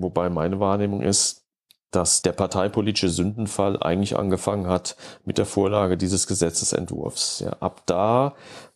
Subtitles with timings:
[0.00, 1.48] Wobei meine Wahrnehmung ist,
[1.90, 7.40] dass der parteipolitische Sündenfall eigentlich angefangen hat mit der Vorlage dieses Gesetzesentwurfs.
[7.40, 8.34] Ja, ab da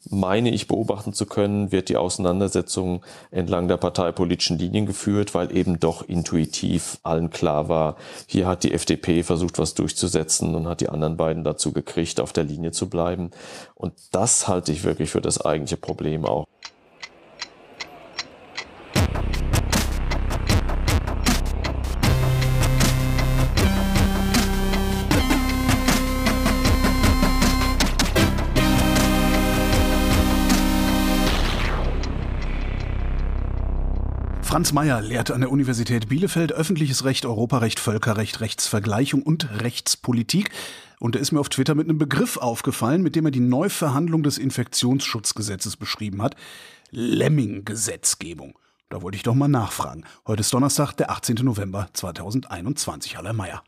[0.08, 5.79] meine ich beobachten zu können, wird die Auseinandersetzung entlang der parteipolitischen Linien geführt, weil eben
[5.79, 7.96] doch intuitiv allen klar war,
[8.27, 12.32] hier hat die FDP versucht, was durchzusetzen und hat die anderen beiden dazu gekriegt, auf
[12.32, 13.30] der Linie zu bleiben.
[13.75, 16.46] Und das halte ich wirklich für das eigentliche Problem auch.
[34.52, 40.51] Franz Mayer lehrt an der Universität Bielefeld öffentliches Recht, Europarecht, Völkerrecht, Rechtsvergleichung und Rechtspolitik.
[41.01, 44.23] Und er ist mir auf Twitter mit einem Begriff aufgefallen, mit dem er die Neuverhandlung
[44.23, 46.37] des Infektionsschutzgesetzes beschrieben hat.
[46.91, 48.59] Lemming-Gesetzgebung.
[48.91, 50.05] Da wollte ich doch mal nachfragen.
[50.27, 51.37] Heute ist Donnerstag, der 18.
[51.37, 53.16] November 2021.
[53.16, 53.62] Herr Mayer.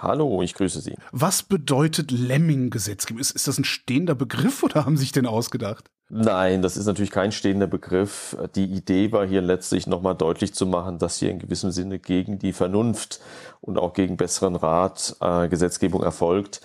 [0.00, 0.96] Hallo, ich grüße Sie.
[1.12, 3.22] Was bedeutet Lemming-Gesetzgebung?
[3.22, 5.88] Ist, ist das ein stehender Begriff oder haben Sie sich den ausgedacht?
[6.08, 8.36] Nein, das ist natürlich kein stehender Begriff.
[8.54, 12.38] Die Idee war hier letztlich nochmal deutlich zu machen, dass hier in gewissem Sinne gegen
[12.38, 13.20] die Vernunft
[13.60, 16.60] und auch gegen besseren Rat äh, Gesetzgebung erfolgt.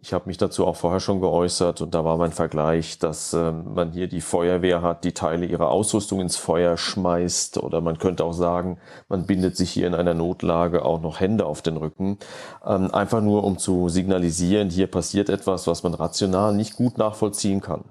[0.00, 3.52] Ich habe mich dazu auch vorher schon geäußert und da war mein Vergleich, dass äh,
[3.52, 8.24] man hier die Feuerwehr hat, die Teile ihrer Ausrüstung ins Feuer schmeißt oder man könnte
[8.24, 12.18] auch sagen, man bindet sich hier in einer Notlage auch noch Hände auf den Rücken.
[12.64, 17.60] Ähm, einfach nur, um zu signalisieren, hier passiert etwas, was man rational nicht gut nachvollziehen
[17.60, 17.84] kann.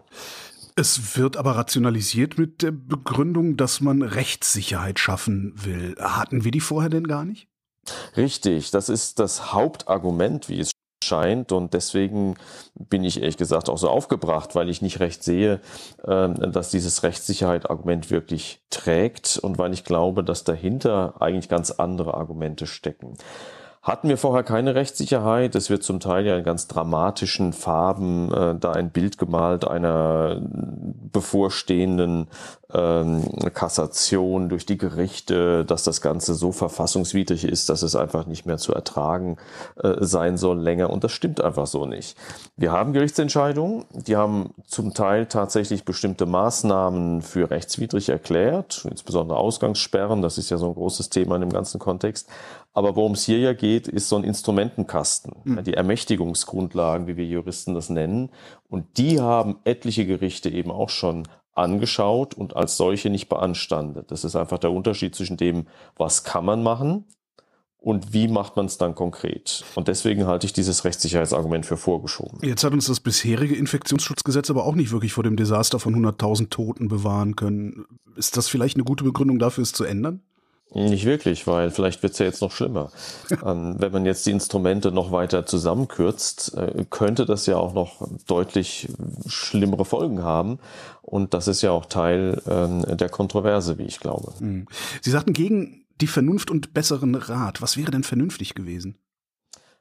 [0.78, 5.95] Es wird aber rationalisiert mit der Begründung, dass man Rechtssicherheit schaffen will.
[6.00, 7.48] Hatten wir die vorher denn gar nicht?
[8.18, 10.72] Richtig, das ist das Hauptargument, wie es
[11.03, 11.53] scheint.
[11.53, 12.36] Und deswegen
[12.73, 15.62] bin ich ehrlich gesagt auch so aufgebracht, weil ich nicht recht sehe,
[16.06, 22.16] ähm, dass dieses Rechtssicherheit-Argument wirklich trägt und weil ich glaube, dass dahinter eigentlich ganz andere
[22.16, 23.14] Argumente stecken.
[23.86, 25.53] Hatten wir vorher keine Rechtssicherheit.
[25.53, 30.41] Es wird zum Teil ja in ganz dramatischen Farben äh, da ein Bild gemalt einer
[30.41, 32.25] bevorstehenden
[32.73, 33.23] ähm,
[33.53, 38.57] Kassation durch die Gerichte, dass das Ganze so verfassungswidrig ist, dass es einfach nicht mehr
[38.57, 39.38] zu ertragen
[39.75, 40.90] äh, sein soll länger.
[40.90, 42.17] Und das stimmt einfach so nicht.
[42.57, 50.23] Wir haben Gerichtsentscheidungen, die haben zum Teil tatsächlich bestimmte Maßnahmen für rechtswidrig erklärt, insbesondere Ausgangssperren,
[50.23, 52.28] das ist ja so ein großes Thema in dem ganzen Kontext.
[52.75, 55.63] Aber worum es hier ja geht, ist so ein Instrumentenkasten, mhm.
[55.63, 58.30] die Ermächtigungsgrundlagen, wie wir Juristen das nennen.
[58.68, 64.12] Und die haben etliche Gerichte eben auch schon angeschaut und als solche nicht beanstandet.
[64.12, 67.06] Das ist einfach der Unterschied zwischen dem, was kann man machen
[67.78, 69.64] und wie macht man es dann konkret.
[69.75, 72.40] Und deswegen halte ich dieses Rechtssicherheitsargument für vorgeschoben.
[72.41, 76.50] Jetzt hat uns das bisherige Infektionsschutzgesetz aber auch nicht wirklich vor dem Desaster von 100.000
[76.50, 77.85] Toten bewahren können.
[78.18, 80.22] Ist das vielleicht eine gute Begründung dafür, es zu ändern?
[80.74, 82.92] Nicht wirklich, weil vielleicht wird es ja jetzt noch schlimmer.
[83.46, 88.08] ähm, wenn man jetzt die Instrumente noch weiter zusammenkürzt, äh, könnte das ja auch noch
[88.28, 88.90] deutlich
[89.28, 90.59] schlimmere Folgen haben.
[91.02, 94.34] Und das ist ja auch Teil ähm, der Kontroverse, wie ich glaube.
[94.40, 94.68] Hm.
[95.02, 97.62] Sie sagten gegen die Vernunft und besseren Rat.
[97.62, 98.97] Was wäre denn vernünftig gewesen?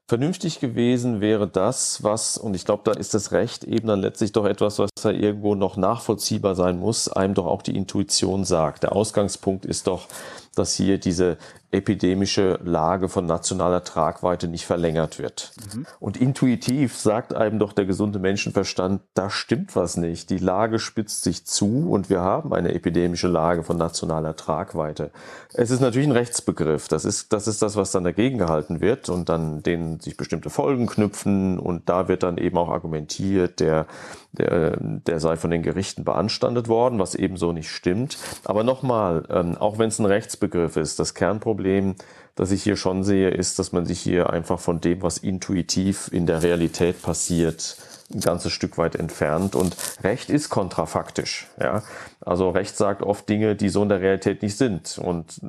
[0.06, 4.32] Vernünftig gewesen wäre das, was, und ich glaube, da ist das Recht eben dann letztlich
[4.32, 8.82] doch etwas, was da irgendwo noch nachvollziehbar sein muss, einem doch auch die Intuition sagt.
[8.82, 10.06] Der Ausgangspunkt ist doch,
[10.54, 11.38] dass hier diese
[11.74, 15.52] epidemische Lage von nationaler Tragweite nicht verlängert wird.
[15.74, 15.86] Mhm.
[16.00, 20.30] Und intuitiv sagt einem doch der gesunde Menschenverstand, da stimmt was nicht.
[20.30, 25.10] Die Lage spitzt sich zu und wir haben eine epidemische Lage von nationaler Tragweite.
[25.52, 26.88] Es ist natürlich ein Rechtsbegriff.
[26.88, 30.50] Das ist, das ist das, was dann dagegen gehalten wird und dann denen sich bestimmte
[30.50, 33.86] Folgen knüpfen und da wird dann eben auch argumentiert, der,
[34.32, 38.18] der, der sei von den Gerichten beanstandet worden, was ebenso nicht stimmt.
[38.44, 41.94] Aber nochmal, ähm, auch wenn es ein Rechtsbegriff ist, das Kernproblem Problem,
[42.34, 46.10] das ich hier schon sehe, ist, dass man sich hier einfach von dem, was intuitiv
[46.12, 47.78] in der Realität passiert,
[48.14, 49.54] ein ganzes Stück weit entfernt.
[49.54, 51.48] Und Recht ist kontrafaktisch.
[51.60, 51.82] Ja?
[52.20, 54.98] Also Recht sagt oft Dinge, die so in der Realität nicht sind.
[54.98, 55.40] Und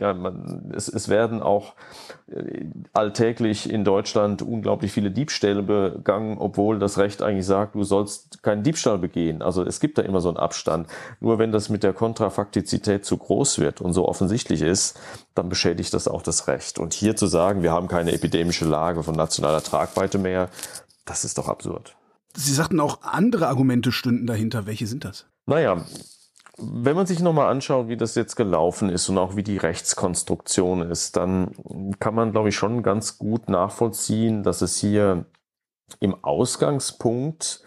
[0.00, 1.74] ja, man, es, es werden auch
[2.30, 8.42] äh, alltäglich in Deutschland unglaublich viele Diebstähle begangen, obwohl das Recht eigentlich sagt, du sollst
[8.42, 9.42] keinen Diebstahl begehen.
[9.42, 10.86] Also es gibt da immer so einen Abstand.
[11.20, 14.98] Nur wenn das mit der Kontrafaktizität zu groß wird und so offensichtlich ist,
[15.34, 16.78] dann beschädigt das auch das Recht.
[16.78, 20.48] Und hier zu sagen, wir haben keine epidemische Lage von nationaler Tragweite mehr,
[21.04, 21.94] das ist doch absurd.
[22.34, 24.66] Sie sagten auch, andere Argumente stünden dahinter.
[24.66, 25.26] Welche sind das?
[25.46, 25.84] Naja,
[26.58, 30.82] wenn man sich nochmal anschaut, wie das jetzt gelaufen ist und auch wie die Rechtskonstruktion
[30.82, 31.52] ist, dann
[31.98, 35.24] kann man, glaube ich, schon ganz gut nachvollziehen, dass es hier
[36.00, 37.62] im Ausgangspunkt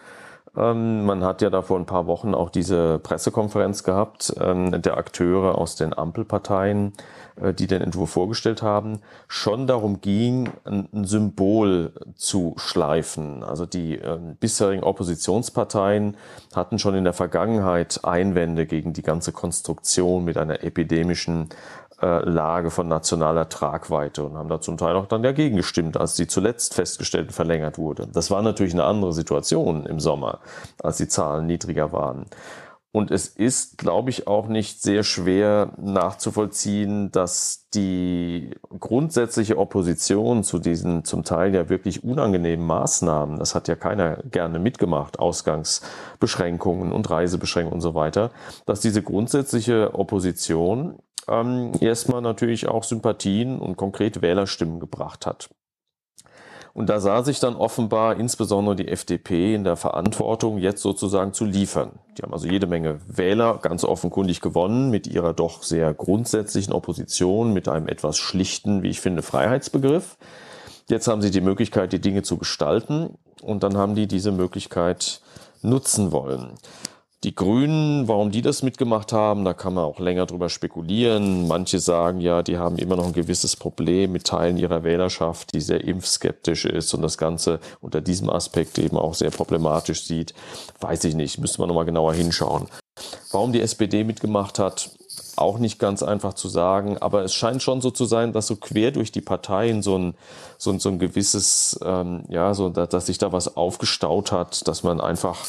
[0.56, 5.58] man hat ja da vor ein paar Wochen auch diese Pressekonferenz gehabt ähm, der Akteure
[5.58, 6.94] aus den Ampelparteien,
[7.40, 13.42] äh, die den Entwurf vorgestellt haben, schon darum ging, ein, Symbol zu schleifen.
[13.42, 16.16] Also die äh, bisherigen Oppositionsparteien
[16.54, 21.50] hatten schon in der Vergangenheit Einwände gegen die ganze Konstruktion mit einer epidemischen
[22.00, 26.26] Lage von nationaler Tragweite und haben da zum Teil auch dann dagegen gestimmt, als die
[26.26, 28.06] zuletzt festgestellten verlängert wurde.
[28.12, 30.40] Das war natürlich eine andere Situation im Sommer,
[30.82, 32.26] als die Zahlen niedriger waren.
[32.92, 40.58] Und es ist, glaube ich, auch nicht sehr schwer nachzuvollziehen, dass die grundsätzliche Opposition zu
[40.58, 47.10] diesen zum Teil ja wirklich unangenehmen Maßnahmen, das hat ja keiner gerne mitgemacht, Ausgangsbeschränkungen und
[47.10, 48.30] Reisebeschränkungen und so weiter,
[48.64, 50.98] dass diese grundsätzliche Opposition
[51.28, 55.50] ähm, erstmal natürlich auch Sympathien und konkret Wählerstimmen gebracht hat.
[56.76, 61.46] Und da sah sich dann offenbar insbesondere die FDP in der Verantwortung, jetzt sozusagen zu
[61.46, 61.92] liefern.
[62.18, 67.54] Die haben also jede Menge Wähler ganz offenkundig gewonnen mit ihrer doch sehr grundsätzlichen Opposition,
[67.54, 70.18] mit einem etwas schlichten, wie ich finde, Freiheitsbegriff.
[70.90, 75.22] Jetzt haben sie die Möglichkeit, die Dinge zu gestalten und dann haben die diese Möglichkeit
[75.62, 76.58] nutzen wollen.
[77.24, 81.48] Die Grünen, warum die das mitgemacht haben, da kann man auch länger drüber spekulieren.
[81.48, 85.62] Manche sagen ja, die haben immer noch ein gewisses Problem mit Teilen ihrer Wählerschaft, die
[85.62, 90.34] sehr impfskeptisch ist und das Ganze unter diesem Aspekt eben auch sehr problematisch sieht.
[90.80, 92.68] Weiß ich nicht, müsste man nochmal genauer hinschauen.
[93.32, 94.90] Warum die SPD mitgemacht hat,
[95.36, 98.56] auch nicht ganz einfach zu sagen, aber es scheint schon so zu sein, dass so
[98.56, 100.14] quer durch die Parteien so ein,
[100.58, 104.66] so ein, so ein gewisses, ähm, ja, so, dass, dass sich da was aufgestaut hat,
[104.68, 105.46] dass man einfach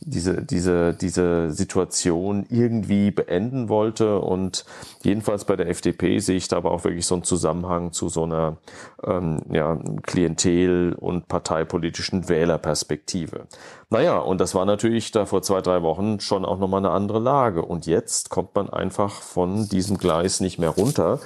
[0.00, 4.18] diese, diese, diese Situation irgendwie beenden wollte.
[4.18, 4.64] Und
[5.02, 8.24] jedenfalls bei der FDP sehe ich da aber auch wirklich so einen Zusammenhang zu so
[8.24, 8.56] einer
[9.04, 13.46] ähm, ja, Klientel- und parteipolitischen Wählerperspektive.
[13.92, 17.18] Naja, und das war natürlich da vor zwei, drei Wochen schon auch nochmal eine andere
[17.18, 17.62] Lage.
[17.62, 21.18] Und jetzt kommt man einfach von diesem Gleis nicht mehr runter.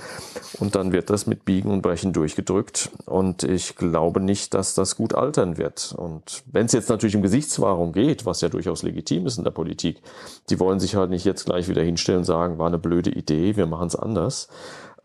[0.58, 2.90] Und dann wird das mit Biegen und Brechen durchgedrückt.
[3.04, 5.94] Und ich glaube nicht, dass das gut altern wird.
[5.94, 9.50] Und wenn es jetzt natürlich um Gesichtswahrung geht, was ja durchaus legitim ist in der
[9.50, 10.02] Politik,
[10.50, 13.56] die wollen sich halt nicht jetzt gleich wieder hinstellen und sagen, war eine blöde Idee,
[13.56, 14.48] wir machen es anders.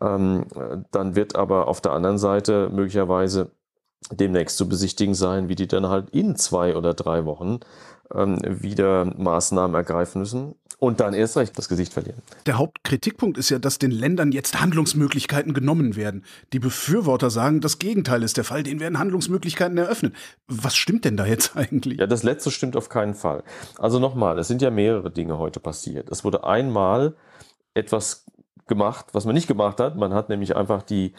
[0.00, 0.46] Ähm,
[0.90, 3.52] dann wird aber auf der anderen Seite möglicherweise
[4.10, 7.60] demnächst zu besichtigen sein, wie die dann halt in zwei oder drei Wochen
[8.14, 12.20] ähm, wieder Maßnahmen ergreifen müssen und dann erst recht das Gesicht verlieren.
[12.46, 16.24] Der Hauptkritikpunkt ist ja, dass den Ländern jetzt Handlungsmöglichkeiten genommen werden.
[16.52, 20.14] Die Befürworter sagen, das Gegenteil ist der Fall, denen werden Handlungsmöglichkeiten eröffnet.
[20.48, 22.00] Was stimmt denn da jetzt eigentlich?
[22.00, 23.44] Ja, das letzte stimmt auf keinen Fall.
[23.78, 26.10] Also nochmal, es sind ja mehrere Dinge heute passiert.
[26.10, 27.14] Es wurde einmal
[27.74, 28.24] etwas
[28.66, 29.96] gemacht, was man nicht gemacht hat.
[29.96, 31.12] Man hat nämlich einfach die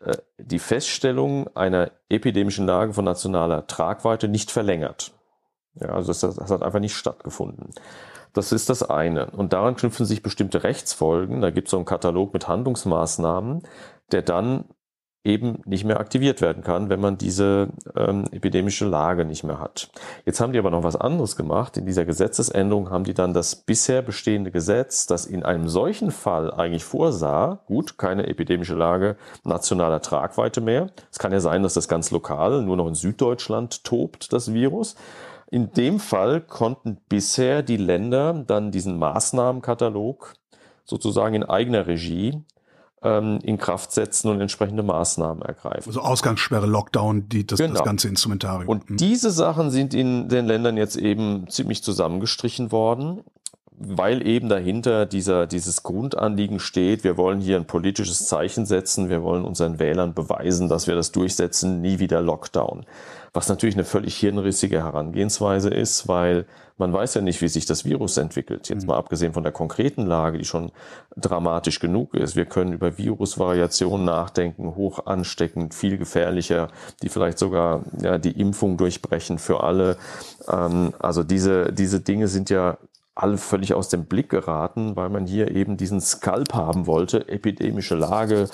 [0.00, 5.12] äh, die Feststellung einer epidemischen Lage von nationaler Tragweite nicht verlängert.
[5.74, 7.70] Ja, also das, das hat einfach nicht stattgefunden.
[8.38, 9.32] Das ist das eine.
[9.32, 11.40] Und daran knüpfen sich bestimmte Rechtsfolgen.
[11.40, 13.64] Da gibt es so einen Katalog mit Handlungsmaßnahmen,
[14.12, 14.66] der dann
[15.24, 19.90] eben nicht mehr aktiviert werden kann, wenn man diese ähm, epidemische Lage nicht mehr hat.
[20.24, 21.76] Jetzt haben die aber noch was anderes gemacht.
[21.76, 26.52] In dieser Gesetzesänderung haben die dann das bisher bestehende Gesetz, das in einem solchen Fall
[26.54, 30.90] eigentlich vorsah, gut, keine epidemische Lage nationaler Tragweite mehr.
[31.10, 34.94] Es kann ja sein, dass das ganz lokal nur noch in Süddeutschland tobt, das Virus.
[35.50, 40.34] In dem Fall konnten bisher die Länder dann diesen Maßnahmenkatalog
[40.84, 42.42] sozusagen in eigener Regie
[43.02, 45.88] ähm, in Kraft setzen und entsprechende Maßnahmen ergreifen.
[45.88, 47.74] Also Ausgangssperre, Lockdown, die, das, genau.
[47.74, 48.68] das ganze Instrumentarium.
[48.68, 48.96] Und mhm.
[48.96, 53.22] diese Sachen sind in den Ländern jetzt eben ziemlich zusammengestrichen worden
[53.80, 59.22] weil eben dahinter dieser, dieses Grundanliegen steht, wir wollen hier ein politisches Zeichen setzen, wir
[59.22, 62.84] wollen unseren Wählern beweisen, dass wir das durchsetzen, nie wieder Lockdown.
[63.32, 66.46] Was natürlich eine völlig hirnrissige Herangehensweise ist, weil
[66.78, 68.68] man weiß ja nicht, wie sich das Virus entwickelt.
[68.68, 68.88] Jetzt mhm.
[68.88, 70.72] mal abgesehen von der konkreten Lage, die schon
[71.16, 72.36] dramatisch genug ist.
[72.36, 76.68] Wir können über Virusvariationen nachdenken, hoch ansteckend, viel gefährlicher,
[77.02, 79.96] die vielleicht sogar ja, die Impfung durchbrechen für alle.
[80.48, 82.78] Ähm, also diese, diese Dinge sind ja
[83.18, 87.28] alle völlig aus dem Blick geraten, weil man hier eben diesen Skalp haben wollte.
[87.28, 88.48] Epidemische Lage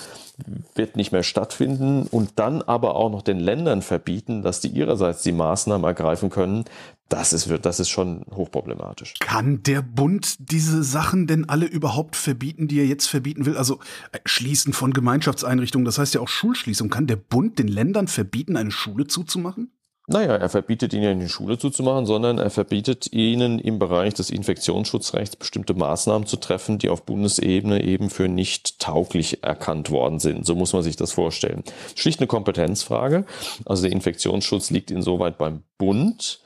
[0.74, 5.22] wird nicht mehr stattfinden und dann aber auch noch den Ländern verbieten, dass die ihrerseits
[5.22, 6.64] die Maßnahmen ergreifen können.
[7.10, 9.14] Das ist, das ist schon hochproblematisch.
[9.20, 13.58] Kann der Bund diese Sachen denn alle überhaupt verbieten, die er jetzt verbieten will?
[13.58, 13.78] Also
[14.12, 16.88] äh, Schließen von Gemeinschaftseinrichtungen, das heißt ja auch Schulschließung.
[16.88, 19.70] Kann der Bund den Ländern verbieten, eine Schule zuzumachen?
[20.06, 24.12] Naja, er verbietet ihnen ja nicht die Schule zuzumachen, sondern er verbietet ihnen im Bereich
[24.12, 30.18] des Infektionsschutzrechts bestimmte Maßnahmen zu treffen, die auf Bundesebene eben für nicht tauglich erkannt worden
[30.18, 30.44] sind.
[30.44, 31.64] So muss man sich das vorstellen.
[31.94, 33.24] Schlicht eine Kompetenzfrage.
[33.64, 36.40] Also der Infektionsschutz liegt insoweit beim Bund.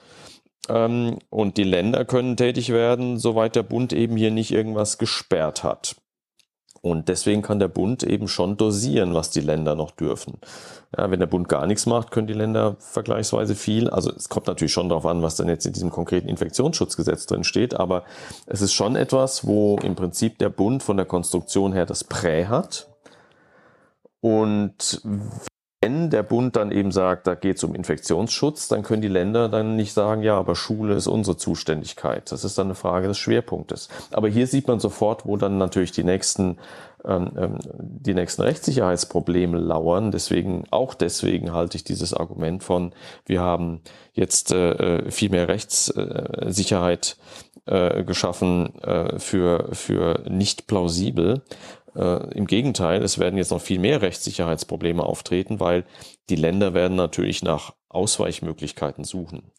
[0.69, 5.65] Ähm, und die Länder können tätig werden, soweit der Bund eben hier nicht irgendwas gesperrt
[5.65, 5.97] hat.
[6.80, 10.38] Und deswegen kann der Bund eben schon dosieren, was die Länder noch dürfen.
[10.97, 13.90] Ja, wenn der Bund gar nichts macht, können die Länder vergleichsweise viel.
[13.90, 17.44] Also es kommt natürlich schon darauf an, was dann jetzt in diesem konkreten Infektionsschutzgesetz drin
[17.44, 17.75] steht.
[17.75, 18.04] Aber
[18.47, 22.47] es ist schon etwas, wo im Prinzip der Bund von der Konstruktion her das Prä
[22.47, 22.88] hat.
[24.20, 25.02] Und
[25.80, 29.49] wenn der Bund dann eben sagt, da geht es um Infektionsschutz, dann können die Länder
[29.49, 32.32] dann nicht sagen, ja, aber Schule ist unsere Zuständigkeit.
[32.32, 33.88] Das ist dann eine Frage des Schwerpunktes.
[34.11, 36.58] Aber hier sieht man sofort, wo dann natürlich die nächsten,
[37.04, 40.11] ähm, ähm die nächsten Rechtssicherheitsprobleme lauern.
[40.11, 42.92] Deswegen, auch deswegen halte ich dieses Argument von,
[43.25, 43.80] wir haben
[44.14, 47.16] jetzt äh, äh viel mehr Rechtssicherheit
[47.69, 51.43] äh, geschaffen äh, für, für nicht plausibel
[51.99, 55.85] äh, Im Gegenteil, es werden jetzt noch viel mehr Rechtssicherheitsprobleme auftreten, weil
[56.29, 59.51] die Länder werden natürlich nach Ausweichmöglichkeiten suchen.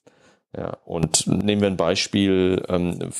[0.55, 3.11] Ja, und nehmen wir ein Beispiel, ähm,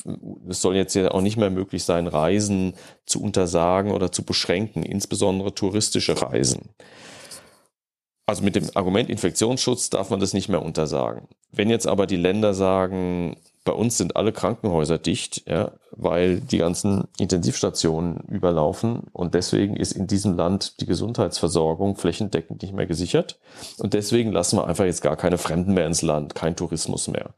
[0.48, 2.74] es soll jetzt ja auch nicht mehr möglich sein, Reisen
[3.06, 6.70] zu untersagen oder zu beschränken, insbesondere touristische Reisen.
[8.26, 11.28] Also mit dem Argument Infektionsschutz darf man das nicht mehr untersagen.
[11.52, 16.58] Wenn jetzt aber die Länder sagen, bei uns sind alle Krankenhäuser dicht, ja, weil die
[16.58, 23.38] ganzen Intensivstationen überlaufen und deswegen ist in diesem Land die Gesundheitsversorgung flächendeckend nicht mehr gesichert
[23.78, 27.34] und deswegen lassen wir einfach jetzt gar keine Fremden mehr ins Land, kein Tourismus mehr.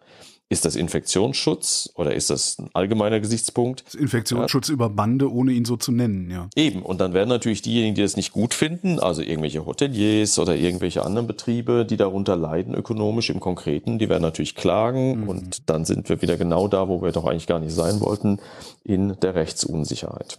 [0.53, 3.95] Ist das Infektionsschutz oder ist das ein allgemeiner Gesichtspunkt?
[3.95, 4.75] Infektionsschutz ja.
[4.75, 6.51] über Bande, ohne ihn so zu nennen, ja.
[6.55, 6.83] Eben.
[6.83, 11.07] Und dann werden natürlich diejenigen, die das nicht gut finden, also irgendwelche Hoteliers oder irgendwelche
[11.07, 15.23] anderen Betriebe, die darunter leiden ökonomisch im Konkreten, die werden natürlich klagen.
[15.23, 15.29] Mhm.
[15.31, 18.39] Und dann sind wir wieder genau da, wo wir doch eigentlich gar nicht sein wollten,
[18.85, 20.39] in der Rechtsunsicherheit.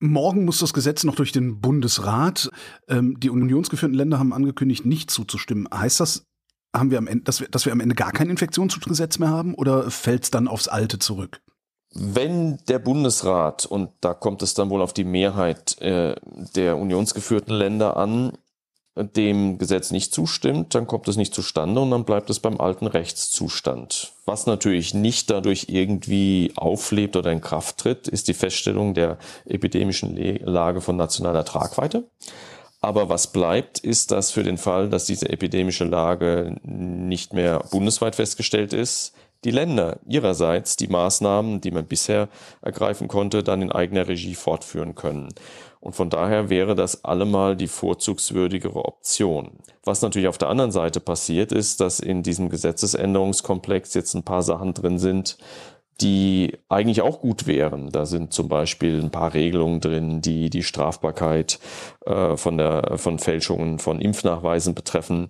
[0.00, 2.50] Morgen muss das Gesetz noch durch den Bundesrat.
[2.88, 5.68] Ähm, die unionsgeführten Länder haben angekündigt, nicht zuzustimmen.
[5.72, 6.26] Heißt das,
[6.74, 9.54] haben wir am Ende, dass wir, dass wir am Ende gar kein Infektionsschutzgesetz mehr haben
[9.54, 11.40] oder fällt es dann aufs Alte zurück?
[11.94, 16.16] Wenn der Bundesrat, und da kommt es dann wohl auf die Mehrheit äh,
[16.56, 18.32] der unionsgeführten Länder an,
[18.96, 22.86] dem Gesetz nicht zustimmt, dann kommt es nicht zustande und dann bleibt es beim alten
[22.86, 24.12] Rechtszustand.
[24.24, 30.16] Was natürlich nicht dadurch irgendwie auflebt oder in Kraft tritt, ist die Feststellung der epidemischen
[30.44, 32.04] Lage von nationaler Tragweite.
[32.84, 38.14] Aber was bleibt, ist, dass für den Fall, dass diese epidemische Lage nicht mehr bundesweit
[38.14, 39.14] festgestellt ist,
[39.44, 42.28] die Länder ihrerseits die Maßnahmen, die man bisher
[42.60, 45.30] ergreifen konnte, dann in eigener Regie fortführen können.
[45.80, 49.52] Und von daher wäre das allemal die vorzugswürdigere Option.
[49.82, 54.42] Was natürlich auf der anderen Seite passiert ist, dass in diesem Gesetzesänderungskomplex jetzt ein paar
[54.42, 55.38] Sachen drin sind,
[56.00, 57.90] die eigentlich auch gut wären.
[57.90, 61.58] Da sind zum Beispiel ein paar Regelungen drin, die die Strafbarkeit
[62.06, 65.28] äh, von, der, von Fälschungen von Impfnachweisen betreffen.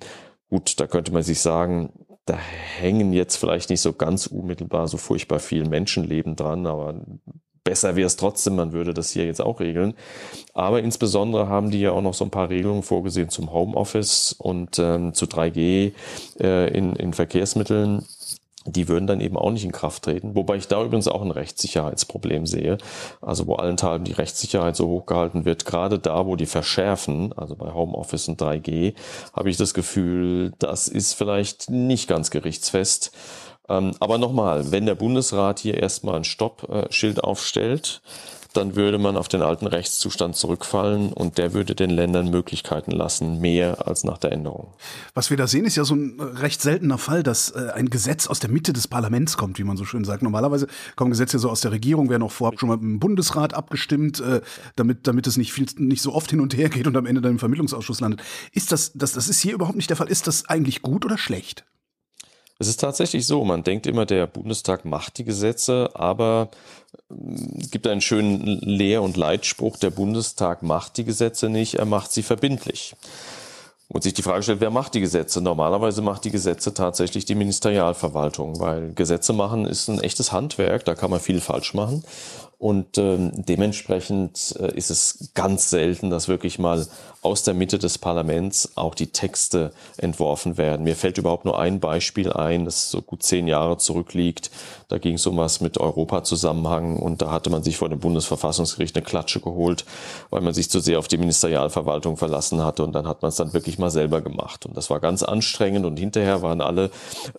[0.48, 1.90] Gut, da könnte man sich sagen,
[2.26, 6.94] da hängen jetzt vielleicht nicht so ganz unmittelbar so furchtbar viel Menschenleben dran, aber
[7.64, 9.94] besser wäre es trotzdem, man würde das hier jetzt auch regeln.
[10.52, 14.78] Aber insbesondere haben die ja auch noch so ein paar Regelungen vorgesehen zum Homeoffice und
[14.78, 15.92] ähm, zu 3G
[16.40, 18.04] äh, in, in Verkehrsmitteln
[18.66, 20.34] die würden dann eben auch nicht in Kraft treten.
[20.34, 22.78] Wobei ich da übrigens auch ein Rechtssicherheitsproblem sehe.
[23.20, 27.72] Also wo allenthalben die Rechtssicherheit so hochgehalten wird, gerade da, wo die verschärfen, also bei
[27.72, 28.94] Homeoffice und 3G,
[29.34, 33.12] habe ich das Gefühl, das ist vielleicht nicht ganz gerichtsfest.
[33.68, 38.02] Ähm, aber nochmal, wenn der Bundesrat hier erstmal ein Stoppschild aufstellt,
[38.56, 43.40] dann würde man auf den alten Rechtszustand zurückfallen und der würde den Ländern Möglichkeiten lassen,
[43.40, 44.72] mehr als nach der Änderung.
[45.14, 48.26] Was wir da sehen, ist ja so ein recht seltener Fall, dass äh, ein Gesetz
[48.26, 50.22] aus der Mitte des Parlaments kommt, wie man so schön sagt.
[50.22, 54.20] Normalerweise kommen Gesetze so aus der Regierung, werden auch vorab schon mal im Bundesrat abgestimmt,
[54.20, 54.40] äh,
[54.76, 57.20] damit, damit es nicht viel, nicht so oft hin und her geht und am Ende
[57.20, 58.22] dann im Vermittlungsausschuss landet.
[58.52, 60.08] Ist das, das, das ist hier überhaupt nicht der Fall.
[60.08, 61.64] Ist das eigentlich gut oder schlecht?
[62.58, 66.50] Es ist tatsächlich so, man denkt immer, der Bundestag macht die Gesetze, aber
[67.58, 72.12] es gibt einen schönen Lehr- und Leitspruch, der Bundestag macht die Gesetze nicht, er macht
[72.12, 72.94] sie verbindlich.
[73.88, 75.40] Und sich die Frage stellt, wer macht die Gesetze?
[75.40, 80.94] Normalerweise macht die Gesetze tatsächlich die Ministerialverwaltung, weil Gesetze machen ist ein echtes Handwerk, da
[80.94, 82.02] kann man viel falsch machen.
[82.64, 86.86] Und ähm, dementsprechend äh, ist es ganz selten, dass wirklich mal
[87.20, 90.84] aus der Mitte des Parlaments auch die Texte entworfen werden.
[90.84, 94.50] Mir fällt überhaupt nur ein Beispiel ein, das so gut zehn Jahre zurückliegt.
[94.88, 98.94] Da ging es um was mit Europa-Zusammenhang und da hatte man sich vor dem Bundesverfassungsgericht
[98.96, 99.86] eine Klatsche geholt,
[100.30, 103.36] weil man sich zu sehr auf die Ministerialverwaltung verlassen hatte und dann hat man es
[103.36, 104.66] dann wirklich mal selber gemacht.
[104.66, 106.90] Und das war ganz anstrengend und hinterher waren alle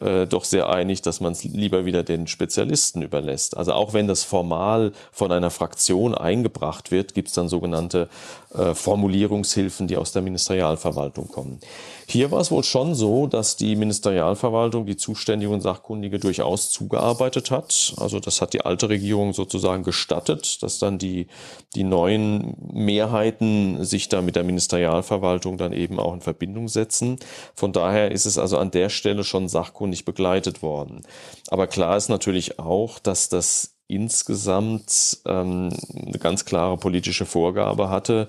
[0.02, 3.56] äh, doch sehr einig, dass man es lieber wieder den Spezialisten überlässt.
[3.56, 8.10] Also auch wenn das formal von einer Fraktion eingebracht wird, gibt es dann sogenannte
[8.54, 11.62] äh, Formulierungshilfen, die aus der Ministerialverwaltung kommen.
[12.06, 17.50] Hier war es wohl schon so, dass die Ministerialverwaltung die zuständige und Sachkundige durchaus zugearbeitet
[17.50, 17.94] hat.
[17.98, 21.28] Also das hat die alte Regierung sozusagen gestattet, dass dann die,
[21.76, 27.20] die neuen Mehrheiten sich da mit der Ministerialverwaltung dann eben auch in Verbindung setzen.
[27.56, 31.04] Von daher ist es also an der Stelle schon sachkundig begleitet worden.
[31.48, 38.28] Aber klar ist natürlich auch, dass das insgesamt ähm, eine ganz klare politische Vorgabe hatte,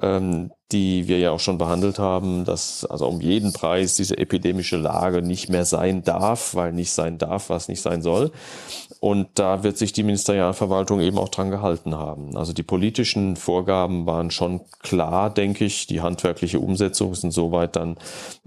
[0.00, 4.76] ähm, die wir ja auch schon behandelt haben, dass also um jeden Preis diese epidemische
[4.76, 8.32] Lage nicht mehr sein darf, weil nicht sein darf, was nicht sein soll.
[9.02, 12.36] Und da wird sich die Ministerialverwaltung eben auch dran gehalten haben.
[12.36, 15.88] Also die politischen Vorgaben waren schon klar, denke ich.
[15.88, 17.96] Die handwerkliche Umsetzung ist insoweit dann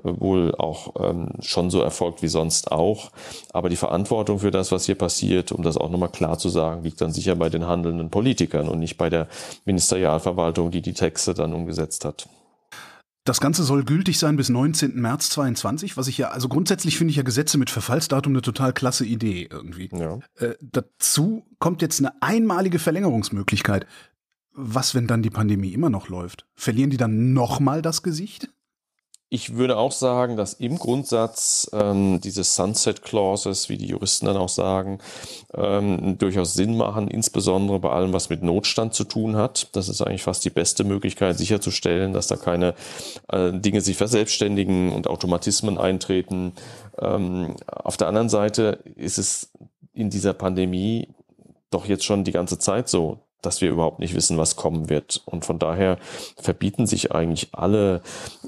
[0.01, 3.11] äh, wohl auch ähm, schon so erfolgt wie sonst auch.
[3.51, 6.83] Aber die Verantwortung für das, was hier passiert, um das auch nochmal klar zu sagen,
[6.83, 9.27] liegt dann sicher bei den handelnden Politikern und nicht bei der
[9.65, 12.29] Ministerialverwaltung, die die Texte dann umgesetzt hat.
[13.25, 15.01] Das Ganze soll gültig sein bis 19.
[15.01, 18.71] März 22, was ich ja, also grundsätzlich finde ich ja Gesetze mit Verfallsdatum eine total
[18.71, 19.89] klasse Idee irgendwie.
[19.91, 20.19] Ja.
[20.35, 23.87] Äh, dazu kommt jetzt eine einmalige Verlängerungsmöglichkeit.
[24.53, 26.45] Was, wenn dann die Pandemie immer noch läuft?
[26.53, 28.49] Verlieren die dann nochmal das Gesicht?
[29.35, 34.37] Ich würde auch sagen, dass im Grundsatz ähm, diese Sunset Clauses, wie die Juristen dann
[34.37, 34.99] auch sagen,
[35.53, 39.75] ähm, durchaus Sinn machen, insbesondere bei allem, was mit Notstand zu tun hat.
[39.75, 42.75] Das ist eigentlich fast die beste Möglichkeit, sicherzustellen, dass da keine
[43.27, 46.53] äh, Dinge sich verselbstständigen und Automatismen eintreten.
[46.97, 49.51] Ähm, auf der anderen Seite ist es
[49.91, 51.09] in dieser Pandemie
[51.71, 55.21] doch jetzt schon die ganze Zeit so, dass wir überhaupt nicht wissen, was kommen wird.
[55.25, 55.97] Und von daher
[56.37, 58.01] verbieten sich eigentlich alle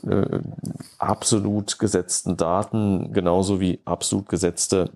[0.08, 0.40] äh,
[0.98, 4.90] absolut gesetzten Daten genauso wie absolut gesetzte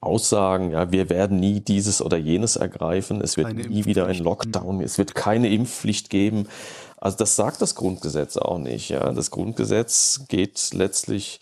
[0.00, 4.18] Aussagen, ja, wir werden nie dieses oder jenes ergreifen, es wird keine nie wieder ein
[4.18, 6.48] Lockdown, es wird keine Impfpflicht geben.
[6.96, 8.88] Also das sagt das Grundgesetz auch nicht.
[8.88, 9.12] Ja.
[9.12, 11.40] Das Grundgesetz geht letztlich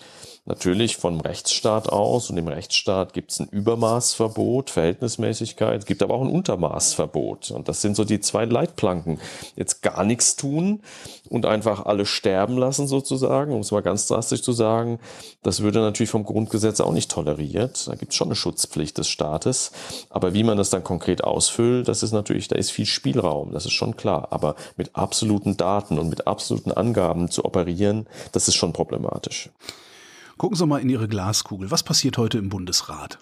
[0.51, 6.15] natürlich vom Rechtsstaat aus und im Rechtsstaat gibt es ein Übermaßverbot, Verhältnismäßigkeit, es gibt aber
[6.15, 7.53] auch ein Untermaßverbot.
[7.53, 9.21] Und das sind so die zwei Leitplanken.
[9.55, 10.83] Jetzt gar nichts tun
[11.29, 14.99] und einfach alle sterben lassen sozusagen, um es mal ganz drastisch zu sagen,
[15.45, 17.87] das würde natürlich vom Grundgesetz auch nicht toleriert.
[17.87, 19.71] Da gibt es schon eine Schutzpflicht des Staates.
[20.11, 23.67] Aber wie man das dann konkret ausfüllt, das ist natürlich, da ist viel Spielraum, das
[23.67, 24.29] ist schon klar.
[24.31, 29.51] Aber mit absoluten Daten und mit absoluten Angaben zu operieren, das ist schon problematisch.
[30.41, 31.71] Gucken Sie mal in Ihre Glaskugel.
[31.71, 33.19] Was passiert heute im Bundesrat?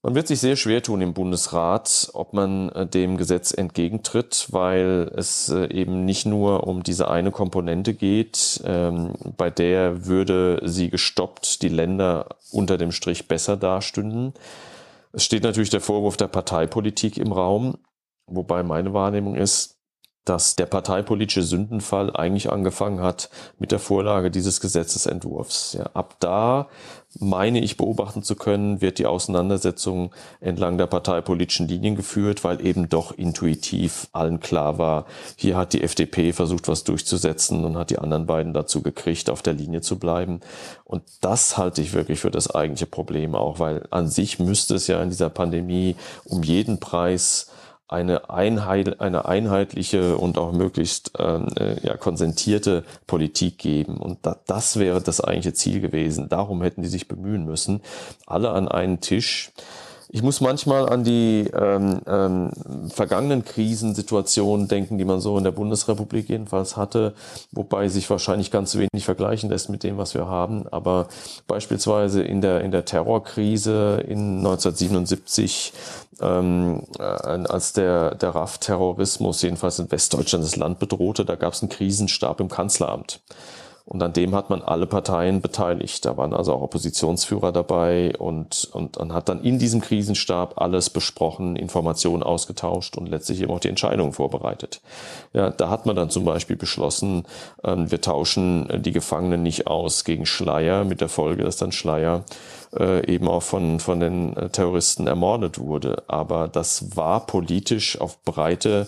[0.00, 5.10] Man wird sich sehr schwer tun im Bundesrat, ob man äh, dem Gesetz entgegentritt, weil
[5.16, 10.88] es äh, eben nicht nur um diese eine Komponente geht, ähm, bei der würde sie
[10.88, 14.34] gestoppt die Länder unter dem Strich besser dastünden.
[15.12, 17.78] Es steht natürlich der Vorwurf der Parteipolitik im Raum,
[18.28, 19.77] wobei meine Wahrnehmung ist,
[20.28, 25.72] dass der parteipolitische Sündenfall eigentlich angefangen hat mit der Vorlage dieses Gesetzesentwurfs.
[25.72, 26.68] Ja, ab da
[27.18, 32.88] meine ich beobachten zu können, wird die Auseinandersetzung entlang der parteipolitischen Linien geführt, weil eben
[32.90, 37.98] doch intuitiv allen klar war, hier hat die FDP versucht, was durchzusetzen und hat die
[37.98, 40.40] anderen beiden dazu gekriegt, auf der Linie zu bleiben.
[40.84, 44.86] Und das halte ich wirklich für das eigentliche Problem auch, weil an sich müsste es
[44.86, 47.50] ja in dieser Pandemie um jeden Preis
[47.88, 53.96] eine, Einheit, eine einheitliche und auch möglichst ähm, äh, ja, konsentierte Politik geben.
[53.96, 56.28] Und da, das wäre das eigentliche Ziel gewesen.
[56.28, 57.80] Darum hätten die sich bemühen müssen.
[58.26, 59.52] Alle an einen Tisch.
[60.10, 62.50] Ich muss manchmal an die ähm, ähm,
[62.88, 67.12] vergangenen Krisensituationen denken, die man so in der Bundesrepublik jedenfalls hatte,
[67.52, 70.66] wobei sich wahrscheinlich ganz wenig vergleichen lässt mit dem, was wir haben.
[70.68, 71.08] Aber
[71.46, 75.74] beispielsweise in der in der Terrorkrise in 1977,
[76.22, 81.60] ähm, äh, als der der RAF-Terrorismus jedenfalls in Westdeutschland das Land bedrohte, da gab es
[81.60, 83.20] einen Krisenstab im Kanzleramt.
[83.88, 86.04] Und an dem hat man alle Parteien beteiligt.
[86.04, 90.90] Da waren also auch Oppositionsführer dabei und, und, und hat dann in diesem Krisenstab alles
[90.90, 94.82] besprochen, Informationen ausgetauscht und letztlich eben auch die Entscheidungen vorbereitet.
[95.32, 97.24] Ja, da hat man dann zum Beispiel beschlossen,
[97.64, 102.24] ähm, wir tauschen die Gefangenen nicht aus gegen Schleier, mit der Folge, dass dann Schleier
[102.76, 106.02] äh, eben auch von, von den äh, Terroristen ermordet wurde.
[106.08, 108.86] Aber das war politisch auf breite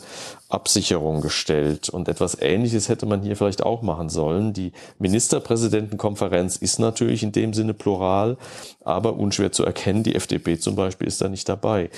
[0.48, 1.88] Absicherung gestellt.
[1.88, 4.52] Und etwas Ähnliches hätte man hier vielleicht auch machen sollen.
[4.52, 8.36] Die Ministerpräsidentenkonferenz ist natürlich in dem Sinne plural,
[8.84, 10.02] aber unschwer zu erkennen.
[10.02, 11.90] Die FDP zum Beispiel ist da nicht dabei.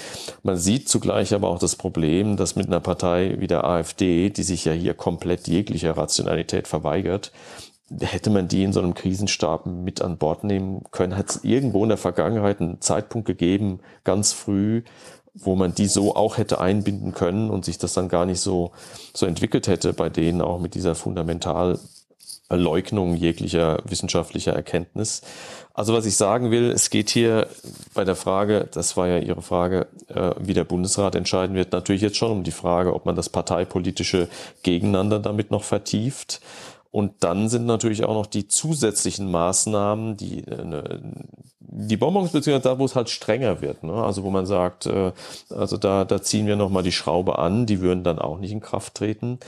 [0.42, 4.42] Man sieht zugleich aber auch das Problem, dass mit einer Partei wie der AfD, die
[4.42, 7.33] sich ja hier komplett jeglicher Rationalität verweigert,
[8.00, 11.16] hätte man die in so einem Krisenstab mit an Bord nehmen können?
[11.16, 14.83] Hat es irgendwo in der Vergangenheit einen Zeitpunkt gegeben, ganz früh,
[15.35, 18.70] wo man die so auch hätte einbinden können und sich das dann gar nicht so,
[19.14, 25.22] so entwickelt hätte bei denen auch mit dieser Fundamental-Leugnung jeglicher wissenschaftlicher Erkenntnis.
[25.74, 27.46] Also was ich sagen will, es geht hier
[27.94, 32.02] bei der Frage, das war ja Ihre Frage, äh, wie der Bundesrat entscheiden wird, natürlich
[32.02, 34.28] jetzt schon um die Frage, ob man das parteipolitische
[34.62, 36.42] Gegeneinander damit noch vertieft.
[36.92, 41.00] Und dann sind natürlich auch noch die zusätzlichen Maßnahmen, die, äh,
[41.59, 43.83] die Bonbons, beziehungsweise da, wo es halt strenger wird.
[43.83, 43.94] Ne?
[43.94, 45.12] Also wo man sagt, äh,
[45.48, 48.61] also da, da ziehen wir nochmal die Schraube an, die würden dann auch nicht in
[48.61, 49.38] Kraft treten.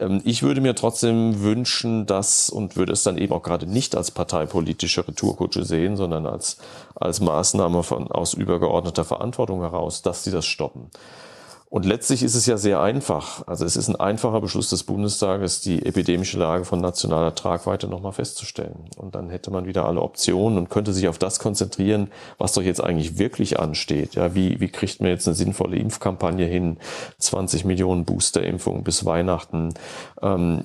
[0.00, 3.96] Ähm, ich würde mir trotzdem wünschen, dass, und würde es dann eben auch gerade nicht
[3.96, 6.58] als parteipolitische Retourkutsche sehen, sondern als,
[6.96, 10.90] als Maßnahme von, aus übergeordneter Verantwortung heraus, dass sie das stoppen.
[11.70, 13.46] Und letztlich ist es ja sehr einfach.
[13.46, 18.12] Also es ist ein einfacher Beschluss des Bundestages, die epidemische Lage von nationaler Tragweite nochmal
[18.12, 18.86] festzustellen.
[18.96, 22.62] Und dann hätte man wieder alle Optionen und könnte sich auf das konzentrieren, was doch
[22.62, 24.14] jetzt eigentlich wirklich ansteht.
[24.14, 26.78] Ja, wie, wie kriegt man jetzt eine sinnvolle Impfkampagne hin?
[27.18, 29.74] 20 Millionen Boosterimpfungen bis Weihnachten.
[30.22, 30.64] Ähm,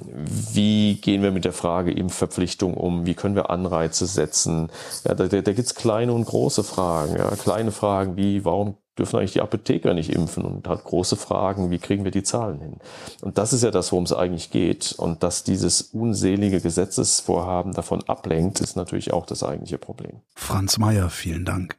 [0.53, 3.05] wie gehen wir mit der Frage Impfverpflichtung um?
[3.05, 4.69] Wie können wir Anreize setzen?
[5.03, 7.17] Ja, da, da, da gibt es kleine und große Fragen.
[7.17, 11.71] Ja, kleine Fragen wie, warum dürfen eigentlich die Apotheker nicht impfen und hat große Fragen,
[11.71, 12.75] wie kriegen wir die Zahlen hin?
[13.21, 14.93] Und das ist ja das, worum es eigentlich geht.
[14.97, 20.21] Und dass dieses unselige Gesetzesvorhaben davon ablenkt, ist natürlich auch das eigentliche Problem.
[20.35, 21.77] Franz Mayer, vielen Dank.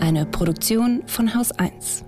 [0.00, 2.04] Eine Produktion von Haus 1.